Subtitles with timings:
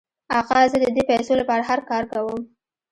[0.39, 2.41] آقا زه د دې پیسو لپاره هر کار کوم.